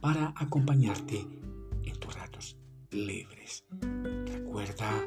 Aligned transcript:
para 0.00 0.34
acompañarte 0.36 1.24
en 1.84 1.96
tus 2.00 2.12
ratos 2.12 2.56
libres. 2.90 3.64
Recuerda 4.26 5.00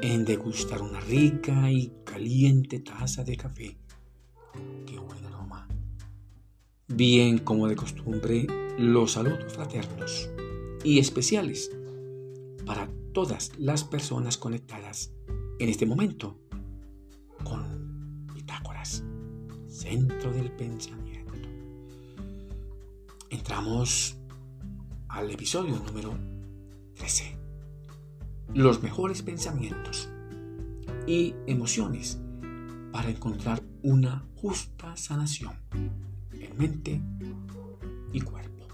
en 0.00 0.24
degustar 0.24 0.80
una 0.80 0.98
rica 1.00 1.70
y 1.70 1.92
caliente 2.02 2.80
taza 2.80 3.22
de 3.22 3.36
café. 3.36 3.76
Qué 4.86 4.98
buen 4.98 5.22
aroma. 5.26 5.68
Bien 6.88 7.36
como 7.36 7.68
de 7.68 7.76
costumbre, 7.76 8.46
los 8.78 9.12
saludos 9.12 9.52
fraternos 9.52 10.30
y 10.82 10.98
especiales 10.98 11.70
para 12.64 12.88
todas 13.12 13.52
las 13.58 13.84
personas 13.84 14.38
conectadas 14.38 15.12
en 15.58 15.68
este 15.68 15.84
momento 15.84 16.38
con 17.44 18.26
Pitágoras, 18.34 19.04
centro 19.68 20.32
del 20.32 20.50
pensamiento. 20.50 21.09
Entramos 23.50 24.16
al 25.08 25.28
episodio 25.28 25.74
número 25.84 26.16
13. 26.94 27.36
Los 28.54 28.80
mejores 28.80 29.22
pensamientos 29.22 30.08
y 31.04 31.34
emociones 31.48 32.20
para 32.92 33.10
encontrar 33.10 33.60
una 33.82 34.24
justa 34.36 34.96
sanación 34.96 35.52
en 35.72 36.56
mente 36.56 37.02
y 38.12 38.20
cuerpo. 38.20 38.68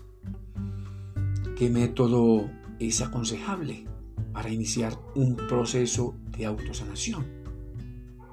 ¿Qué 1.56 1.70
método 1.70 2.50
es 2.78 3.00
aconsejable 3.00 3.86
para 4.34 4.50
iniciar 4.50 4.92
un 5.14 5.36
proceso 5.36 6.16
de 6.36 6.44
autosanación 6.44 7.24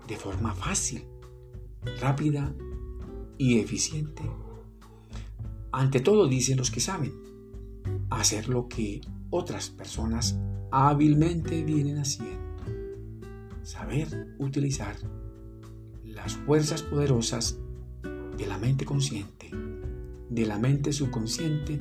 de 0.10 0.18
forma 0.18 0.54
fácil, 0.54 1.06
rápida 2.02 2.54
y 3.38 3.60
eficiente? 3.60 4.24
Ante 5.74 6.02
todo, 6.02 6.28
dicen 6.28 6.58
los 6.58 6.70
que 6.70 6.80
saben, 6.80 7.12
hacer 8.12 8.48
lo 8.48 8.68
que 8.68 9.02
otras 9.32 9.72
personas 9.72 10.38
hábilmente 10.72 11.64
vienen 11.64 11.98
haciendo. 11.98 12.40
Saber 13.64 14.36
utilizar 14.38 14.96
las 16.06 16.36
fuerzas 16.36 16.84
poderosas 16.84 17.58
de 18.38 18.46
la 18.46 18.60
mente 18.60 18.86
consciente, 18.86 19.50
de 20.30 20.46
la 20.46 20.60
mente 20.60 20.94
subconsciente 20.94 21.80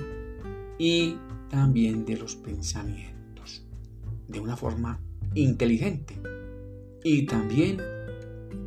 y 0.79 1.19
también 1.51 2.07
de 2.07 2.17
los 2.17 2.35
pensamientos, 2.37 3.67
de 4.27 4.41
una 4.41 4.57
forma 4.57 5.03
inteligente 5.35 6.19
y 7.05 7.27
también 7.27 7.77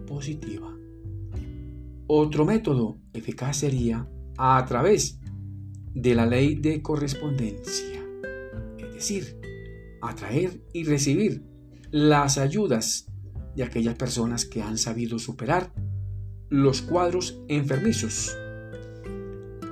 positiva. 0.05 0.71
Otro 2.05 2.45
método 2.45 2.99
eficaz 3.11 3.57
sería 3.57 4.07
a 4.37 4.63
través 4.65 5.19
de 5.93 6.15
la 6.15 6.25
ley 6.25 6.55
de 6.55 6.81
correspondencia, 6.81 8.01
es 8.77 8.93
decir, 8.93 9.39
atraer 10.01 10.61
y 10.73 10.83
recibir 10.83 11.43
las 11.91 12.37
ayudas 12.37 13.07
de 13.55 13.63
aquellas 13.63 13.95
personas 13.95 14.45
que 14.45 14.61
han 14.61 14.77
sabido 14.77 15.19
superar 15.19 15.71
los 16.49 16.81
cuadros 16.81 17.41
enfermizos 17.47 18.35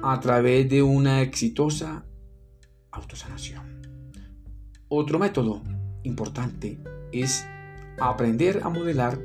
a 0.01 0.19
través 0.19 0.69
de 0.69 0.81
una 0.81 1.21
exitosa 1.21 2.05
autosanación. 2.91 3.81
Otro 4.87 5.19
método 5.19 5.61
importante 6.03 6.79
es 7.11 7.45
aprender 7.99 8.61
a 8.63 8.69
modelar 8.69 9.19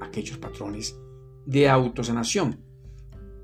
aquellos 0.00 0.38
patrones 0.38 0.96
de 1.46 1.68
autosanación 1.68 2.60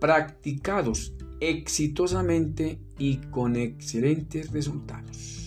practicados 0.00 1.14
exitosamente 1.40 2.80
y 2.98 3.16
con 3.16 3.56
excelentes 3.56 4.50
resultados 4.50 5.38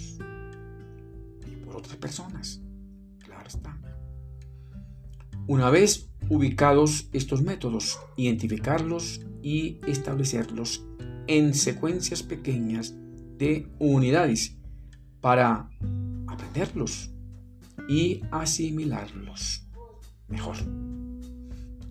por 1.72 1.78
otras 1.78 1.96
personas. 1.98 2.62
Claro 3.20 3.48
está. 3.48 3.78
Una 5.48 5.70
vez 5.70 6.10
ubicados 6.30 7.10
estos 7.14 7.42
métodos, 7.42 8.00
identificarlos 8.18 9.22
y 9.42 9.80
establecerlos 9.88 10.86
en 11.28 11.54
secuencias 11.54 12.24
pequeñas 12.24 12.94
de 13.38 13.68
unidades 13.80 14.58
para 15.20 15.70
aprenderlos 16.28 17.12
y 17.88 18.22
asimilarlos 18.32 19.68
mejor. 20.28 20.58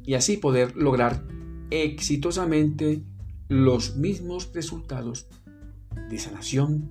Y 0.05 0.15
así 0.15 0.37
poder 0.37 0.77
lograr 0.77 1.25
exitosamente 1.71 3.05
los 3.51 3.97
mismos 3.97 4.53
resultados 4.55 5.27
de 6.09 6.21
sanación 6.21 6.89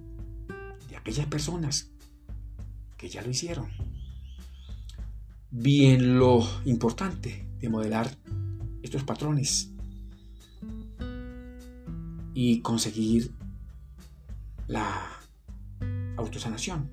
de 0.90 0.98
aquellas 0.98 1.26
personas 1.28 1.90
que 2.98 3.08
ya 3.08 3.22
lo 3.22 3.30
hicieron. 3.30 3.70
Bien 5.52 6.20
lo 6.20 6.46
importante 6.66 7.48
de 7.62 7.70
modelar 7.70 8.14
estos 8.84 9.06
patrones 9.06 9.72
y 12.34 12.60
conseguir 12.60 13.32
la 14.68 15.22
autosanación. 16.18 16.92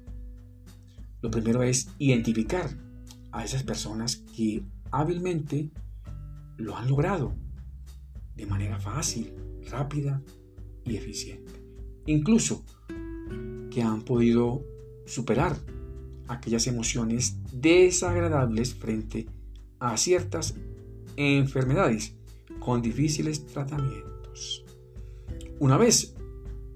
Lo 1.22 1.30
primero 1.32 1.64
es 1.64 1.88
identificar 1.98 2.70
a 3.32 3.44
esas 3.44 3.64
personas 3.64 4.22
que 4.36 4.62
hábilmente 4.92 5.70
lo 6.56 6.76
han 6.76 6.88
logrado 6.88 7.34
de 8.36 8.46
manera 8.46 8.78
fácil, 8.78 9.32
rápida 9.70 10.22
y 10.84 10.96
eficiente. 10.96 11.52
Incluso 12.06 12.64
que 13.70 13.82
han 13.82 14.02
podido 14.02 14.62
superar 15.06 15.56
aquellas 16.28 16.66
emociones 16.66 17.38
desagradables 17.52 18.74
frente 18.74 19.26
a 19.78 19.96
ciertas 19.96 20.54
enfermedades 21.16 22.14
con 22.58 22.82
difíciles 22.82 23.46
tratamientos. 23.46 24.64
Una 25.58 25.76
vez 25.76 26.14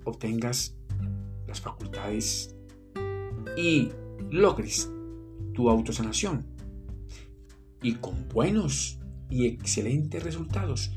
obtengas 0.05 0.75
las 1.47 1.61
facultades 1.61 2.55
y 3.57 3.91
logres 4.31 4.91
tu 5.53 5.69
autosanación 5.69 6.47
y 7.83 7.95
con 7.95 8.29
buenos 8.29 8.99
y 9.29 9.47
excelentes 9.47 10.23
resultados, 10.23 10.91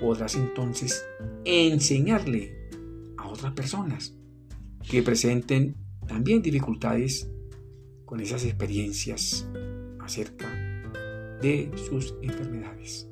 podrás 0.00 0.34
entonces 0.34 1.04
enseñarle 1.44 2.68
a 3.16 3.28
otras 3.28 3.52
personas 3.52 4.16
que 4.88 5.02
presenten 5.02 5.76
también 6.06 6.42
dificultades 6.42 7.30
con 8.04 8.20
esas 8.20 8.44
experiencias 8.44 9.48
acerca 10.00 10.48
de 11.40 11.70
sus 11.88 12.14
enfermedades 12.22 13.08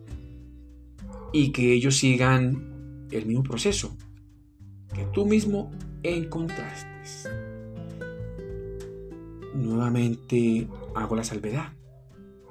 y 1.33 1.53
que 1.53 1.73
ellos 1.73 1.97
sigan 1.97 3.07
el 3.11 3.27
mismo 3.27 3.43
proceso 3.43 3.97
que 4.95 5.05
tú 5.13 5.27
mismo 5.27 5.71
encontraste. 6.03 6.89
Nuevamente 9.55 10.69
hago 10.95 11.17
la 11.17 11.25
salvedad 11.25 11.73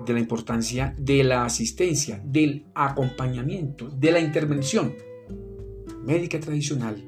de 0.05 0.13
la 0.13 0.19
importancia 0.19 0.95
de 0.97 1.23
la 1.23 1.45
asistencia, 1.45 2.21
del 2.23 2.67
acompañamiento, 2.73 3.89
de 3.89 4.11
la 4.11 4.19
intervención 4.19 4.93
médica 6.05 6.39
tradicional 6.39 7.03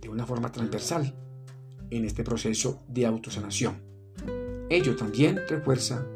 de 0.00 0.08
una 0.08 0.26
forma 0.26 0.50
transversal 0.50 1.14
en 1.90 2.04
este 2.04 2.24
proceso 2.24 2.82
de 2.88 3.06
autosanación. 3.06 3.82
Ello 4.70 4.96
también 4.96 5.40
refuerza 5.48 6.06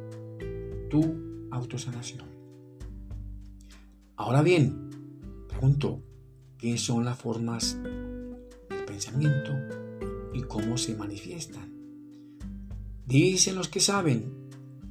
tu 0.90 1.48
autosanación. 1.50 2.26
Ahora 4.16 4.42
bien, 4.42 4.90
pregunto, 5.48 6.02
¿qué 6.58 6.76
son 6.78 7.04
las 7.04 7.18
formas 7.18 7.78
del 7.82 8.84
pensamiento 8.86 9.52
y 10.34 10.42
cómo 10.42 10.76
se 10.76 10.94
manifiestan? 10.94 11.72
Dicen 13.06 13.56
los 13.56 13.68
que 13.68 13.80
saben 13.80 14.41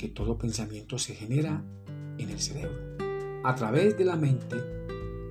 que 0.01 0.09
todo 0.09 0.35
pensamiento 0.35 0.97
se 0.97 1.13
genera 1.13 1.63
en 2.17 2.31
el 2.31 2.39
cerebro, 2.39 2.97
a 3.43 3.53
través 3.53 3.95
de 3.99 4.03
la 4.03 4.15
mente 4.15 4.55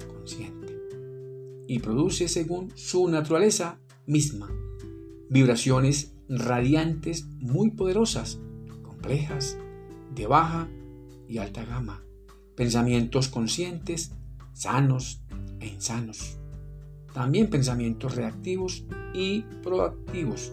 consciente, 0.06 0.78
y 1.67 1.81
produce 1.81 2.28
según 2.28 2.70
su 2.76 3.08
naturaleza 3.08 3.81
misma 4.06 4.49
vibraciones 5.28 6.14
radiantes 6.28 7.26
muy 7.40 7.72
poderosas, 7.72 8.38
complejas, 8.82 9.58
de 10.14 10.28
baja 10.28 10.69
y 11.28 11.38
alta 11.38 11.64
gama, 11.64 12.05
pensamientos 12.55 13.26
conscientes, 13.26 14.12
sanos 14.52 15.20
e 15.58 15.67
insanos, 15.67 16.38
también 17.12 17.50
pensamientos 17.50 18.14
reactivos 18.14 18.84
y 19.14 19.40
proactivos. 19.64 20.52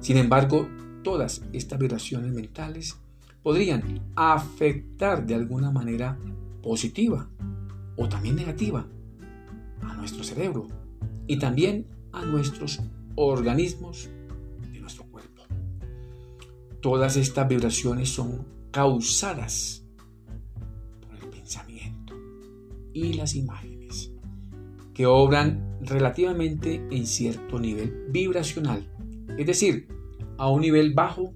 Sin 0.00 0.16
embargo, 0.16 0.66
todas 1.04 1.42
estas 1.52 1.78
vibraciones 1.78 2.32
mentales 2.32 2.96
podrían 3.42 4.00
afectar 4.14 5.26
de 5.26 5.34
alguna 5.34 5.70
manera 5.70 6.18
positiva 6.62 7.28
o 7.96 8.08
también 8.08 8.36
negativa 8.36 8.86
a 9.82 9.94
nuestro 9.94 10.24
cerebro 10.24 10.66
y 11.26 11.38
también 11.38 11.86
a 12.12 12.24
nuestros 12.24 12.80
organismos 13.14 14.08
de 14.72 14.80
nuestro 14.80 15.04
cuerpo. 15.04 15.42
Todas 16.80 17.16
estas 17.16 17.48
vibraciones 17.48 18.08
son 18.08 18.46
causadas 18.70 19.84
por 21.00 21.16
el 21.16 21.28
pensamiento 21.30 22.14
y 22.92 23.14
las 23.14 23.34
imágenes 23.34 24.12
que 24.94 25.06
obran 25.06 25.78
relativamente 25.80 26.86
en 26.90 27.06
cierto 27.06 27.58
nivel 27.58 28.06
vibracional, 28.10 28.86
es 29.38 29.46
decir, 29.46 29.88
a 30.36 30.48
un 30.48 30.60
nivel 30.60 30.94
bajo 30.94 31.34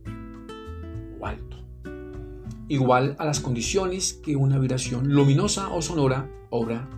igual 2.69 3.17
a 3.19 3.25
las 3.25 3.41
condiciones 3.41 4.15
que 4.15 4.37
una 4.37 4.59
vibración 4.59 5.13
luminosa 5.13 5.71
o 5.71 5.83
sonora 5.83 6.31
obra 6.51 6.89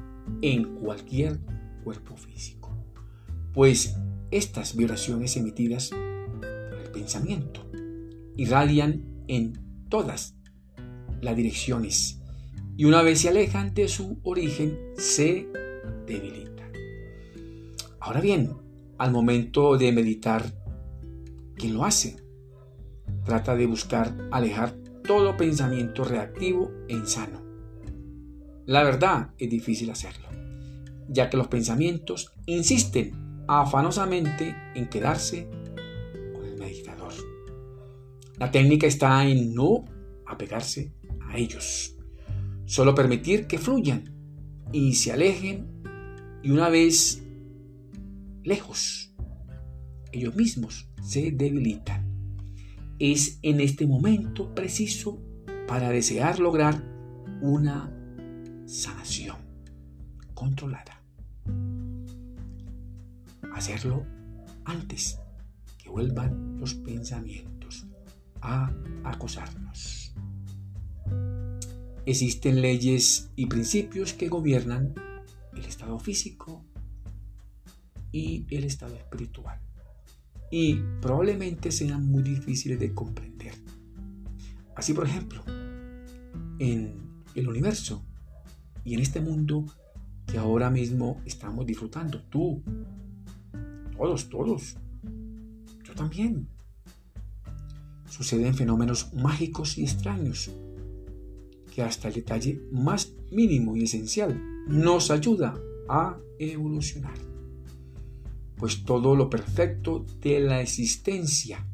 en 0.42 0.76
cualquier 0.76 1.40
cuerpo 1.84 2.16
físico. 2.16 2.76
Pues 3.52 3.96
estas 4.30 4.76
vibraciones 4.76 5.36
emitidas 5.36 5.90
por 5.90 6.78
el 6.78 6.90
pensamiento 6.92 7.68
irradian 8.36 9.04
en 9.28 9.86
todas 9.88 10.36
las 11.20 11.36
direcciones 11.36 12.20
y 12.76 12.84
una 12.84 13.02
vez 13.02 13.20
se 13.20 13.30
alejan 13.30 13.72
de 13.72 13.88
su 13.88 14.20
origen 14.22 14.78
se 14.96 15.48
debilitan. 16.06 16.70
Ahora 18.00 18.20
bien, 18.20 18.52
al 18.98 19.10
momento 19.10 19.78
de 19.78 19.92
meditar, 19.92 20.44
¿quién 21.54 21.74
lo 21.74 21.84
hace? 21.84 22.16
Trata 23.24 23.56
de 23.56 23.66
buscar 23.66 24.16
alejar 24.30 24.76
todo 25.06 25.36
pensamiento 25.36 26.04
reactivo 26.04 26.72
e 26.88 26.94
insano. 26.94 27.40
La 28.66 28.82
verdad 28.82 29.30
es 29.38 29.48
difícil 29.48 29.90
hacerlo, 29.90 30.28
ya 31.08 31.30
que 31.30 31.36
los 31.36 31.46
pensamientos 31.46 32.32
insisten 32.46 33.44
afanosamente 33.46 34.56
en 34.74 34.88
quedarse 34.88 35.48
con 36.34 36.44
el 36.44 36.58
meditador. 36.58 37.12
La 38.38 38.50
técnica 38.50 38.86
está 38.86 39.26
en 39.26 39.54
no 39.54 39.84
apegarse 40.26 40.92
a 41.20 41.38
ellos, 41.38 41.96
solo 42.64 42.94
permitir 42.94 43.46
que 43.46 43.58
fluyan 43.58 44.12
y 44.72 44.94
se 44.94 45.12
alejen 45.12 45.68
y 46.42 46.50
una 46.50 46.68
vez 46.68 47.22
lejos, 48.42 49.14
ellos 50.10 50.34
mismos 50.34 50.88
se 51.02 51.30
debilitan. 51.30 52.05
Es 52.98 53.38
en 53.42 53.60
este 53.60 53.86
momento 53.86 54.54
preciso 54.54 55.20
para 55.68 55.90
desear 55.90 56.38
lograr 56.38 56.82
una 57.42 57.92
sanación 58.66 59.36
controlada. 60.34 61.02
Hacerlo 63.52 64.06
antes 64.64 65.18
que 65.78 65.88
vuelvan 65.88 66.58
los 66.58 66.74
pensamientos 66.74 67.86
a 68.40 68.72
acosarnos. 69.04 70.14
Existen 72.06 72.60
leyes 72.60 73.30
y 73.34 73.46
principios 73.46 74.12
que 74.12 74.28
gobiernan 74.28 74.94
el 75.54 75.64
estado 75.64 75.98
físico 75.98 76.64
y 78.12 78.46
el 78.54 78.64
estado 78.64 78.94
espiritual. 78.94 79.65
Y 80.50 80.76
probablemente 81.00 81.72
sean 81.72 82.06
muy 82.06 82.22
difíciles 82.22 82.78
de 82.78 82.94
comprender. 82.94 83.54
Así, 84.74 84.92
por 84.92 85.06
ejemplo, 85.06 85.42
en 86.58 86.94
el 87.34 87.48
universo 87.48 88.04
y 88.84 88.94
en 88.94 89.00
este 89.00 89.20
mundo 89.20 89.66
que 90.26 90.38
ahora 90.38 90.70
mismo 90.70 91.20
estamos 91.24 91.66
disfrutando, 91.66 92.20
tú, 92.30 92.62
todos, 93.96 94.28
todos, 94.28 94.76
yo 95.84 95.94
también. 95.94 96.48
Suceden 98.08 98.54
fenómenos 98.54 99.12
mágicos 99.14 99.76
y 99.78 99.82
extraños 99.82 100.50
que 101.74 101.82
hasta 101.82 102.08
el 102.08 102.14
detalle 102.14 102.62
más 102.72 103.12
mínimo 103.30 103.76
y 103.76 103.84
esencial 103.84 104.40
nos 104.68 105.10
ayuda 105.10 105.54
a 105.88 106.16
evolucionar. 106.38 107.35
Pues 108.56 108.84
todo 108.84 109.14
lo 109.14 109.28
perfecto 109.28 110.06
de 110.20 110.40
la 110.40 110.60
existencia 110.60 111.66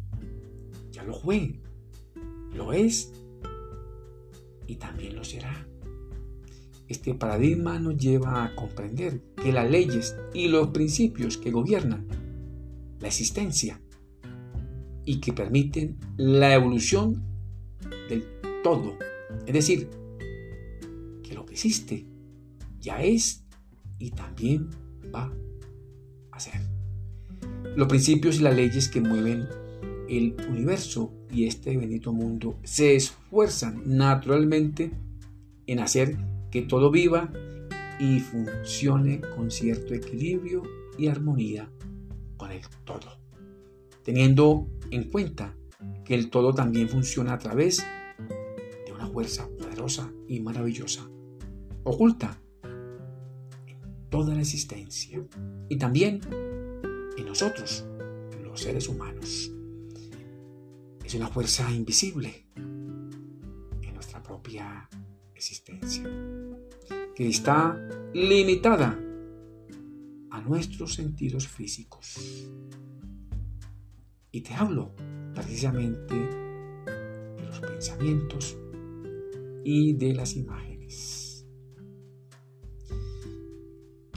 ya 0.91 1.05
lo 1.05 1.15
fue, 1.15 1.61
lo 2.55 2.73
es 2.73 3.13
y 4.67 4.77
también 4.77 5.17
lo 5.17 5.25
será. 5.25 5.67
Este 6.89 7.15
paradigma 7.15 7.79
nos 7.79 7.97
lleva 7.97 8.45
a 8.45 8.55
comprender 8.55 9.23
que 9.37 9.53
las 9.53 9.71
leyes 9.71 10.17
y 10.35 10.49
los 10.49 10.69
principios 10.69 11.39
que 11.39 11.51
gobiernan 11.51 12.07
la 13.01 13.09
existencia 13.09 13.81
y 15.05 15.21
que 15.21 15.33
permiten 15.33 15.99
la 16.17 16.55
evolución 16.55 17.23
del 18.09 18.25
todo, 18.63 18.97
es 19.47 19.53
decir, 19.53 19.89
que 21.23 21.35
lo 21.35 21.47
que 21.47 21.55
existe 21.55 22.07
ya 22.79 23.03
es 23.03 23.45
y 23.99 24.11
también 24.11 24.69
va 25.15 25.33
a 26.33 26.41
ser. 26.41 26.61
Los 27.77 27.89
principios 27.89 28.37
y 28.37 28.43
las 28.43 28.57
leyes 28.57 28.89
que 28.89 29.01
mueven 29.01 29.49
el 30.09 30.35
universo 30.49 31.13
y 31.31 31.47
este 31.47 31.77
bendito 31.77 32.13
mundo 32.13 32.59
se 32.65 32.97
esfuerzan 32.97 33.83
naturalmente 33.87 34.91
en 35.67 35.79
hacer 35.79 36.19
que 36.51 36.63
todo 36.63 36.91
viva 36.91 37.33
y 37.99 38.21
funcione 38.21 39.21
con 39.21 39.51
cierto 39.51 39.95
equilibrio 39.95 40.63
y 40.99 41.07
armonía 41.07 41.71
con 42.37 42.51
el 42.51 42.61
todo, 42.85 43.19
teniendo 44.03 44.69
en 44.91 45.05
cuenta 45.05 45.57
que 46.05 46.15
el 46.15 46.29
todo 46.29 46.53
también 46.53 46.89
funciona 46.89 47.35
a 47.35 47.39
través 47.39 47.85
de 48.87 48.93
una 48.93 49.07
fuerza 49.07 49.49
poderosa 49.57 50.13
y 50.29 50.41
maravillosa, 50.41 51.09
oculta 51.85 52.42
toda 54.13 54.35
la 54.35 54.43
existencia 54.43 55.27
y 55.71 55.77
también 55.79 56.21
en 57.17 57.27
nosotros, 57.27 57.87
los 58.45 58.61
seres 58.61 58.87
humanos. 58.87 59.51
Es 61.03 61.15
una 61.15 61.29
fuerza 61.29 61.73
invisible 61.73 62.45
en 62.55 63.95
nuestra 63.95 64.23
propia 64.23 64.87
existencia, 65.35 66.05
que 67.15 67.27
está 67.27 67.75
limitada 68.13 69.01
a 70.31 70.41
nuestros 70.43 70.93
sentidos 70.95 71.49
físicos. 71.49 72.51
Y 74.31 74.43
te 74.43 74.53
hablo 74.53 74.95
precisamente 75.35 76.15
de 76.15 77.47
los 77.47 77.61
pensamientos 77.61 78.59
y 79.65 79.95
de 79.95 80.13
las 80.13 80.37
imágenes. 80.37 81.32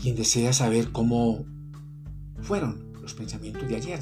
Quien 0.05 0.15
desea 0.15 0.53
saber 0.53 0.91
cómo 0.91 1.47
fueron 2.39 2.93
los 3.01 3.15
pensamientos 3.15 3.67
de 3.67 3.75
ayer 3.75 3.99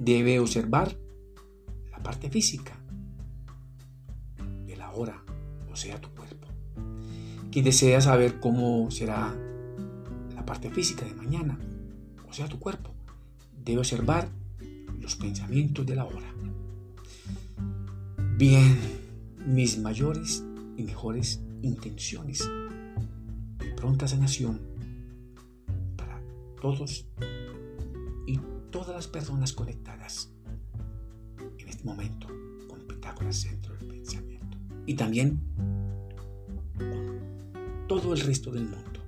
debe 0.00 0.40
observar 0.40 0.96
la 1.90 2.02
parte 2.02 2.30
física 2.30 2.72
de 4.66 4.76
la 4.78 4.90
hora, 4.92 5.22
o 5.70 5.76
sea, 5.76 6.00
tu 6.00 6.08
cuerpo. 6.08 6.48
Quien 7.52 7.66
desea 7.66 8.00
saber 8.00 8.40
cómo 8.40 8.90
será 8.90 9.36
la 10.34 10.46
parte 10.46 10.70
física 10.70 11.04
de 11.04 11.12
mañana, 11.12 11.58
o 12.26 12.32
sea, 12.32 12.48
tu 12.48 12.58
cuerpo, 12.58 12.94
debe 13.62 13.80
observar 13.80 14.30
los 14.98 15.16
pensamientos 15.16 15.84
de 15.84 15.96
la 15.96 16.06
hora. 16.06 16.32
Bien, 18.38 18.78
mis 19.46 19.78
mayores 19.78 20.42
y 20.78 20.82
mejores 20.82 21.42
intenciones 21.60 22.48
de 23.58 23.70
pronta 23.76 24.08
sanación 24.08 24.67
todos 26.60 27.06
y 28.26 28.38
todas 28.70 28.94
las 28.94 29.06
personas 29.06 29.52
conectadas 29.52 30.32
en 31.58 31.68
este 31.68 31.84
momento 31.84 32.26
con 32.68 32.80
Pitágoras 32.86 33.36
Centro 33.36 33.74
del 33.76 33.88
Pensamiento 33.88 34.58
y 34.86 34.94
también 34.94 35.40
con 36.76 37.86
todo 37.86 38.12
el 38.12 38.20
resto 38.20 38.50
del 38.50 38.64
mundo, 38.64 39.00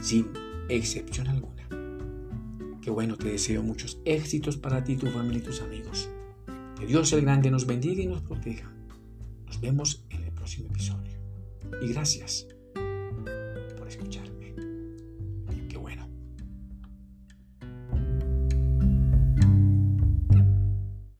sin 0.00 0.28
excepción 0.68 1.28
alguna. 1.28 1.68
Qué 2.82 2.90
bueno, 2.90 3.16
te 3.16 3.28
deseo 3.28 3.62
muchos 3.62 4.00
éxitos 4.04 4.56
para 4.56 4.82
ti, 4.84 4.96
tu 4.96 5.06
familia 5.06 5.38
y 5.38 5.42
tus 5.42 5.60
amigos. 5.60 6.08
Que 6.78 6.86
Dios 6.86 7.12
el 7.12 7.22
Grande 7.22 7.50
nos 7.50 7.66
bendiga 7.66 8.02
y 8.02 8.06
nos 8.06 8.22
proteja. 8.22 8.72
Nos 9.46 9.60
vemos 9.60 10.04
en 10.08 10.22
el 10.22 10.32
próximo 10.32 10.68
episodio. 10.68 11.12
Y 11.82 11.88
gracias 11.92 12.46